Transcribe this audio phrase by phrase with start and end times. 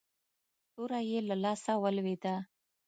[0.73, 2.35] توره يې له لاسه ولوېده.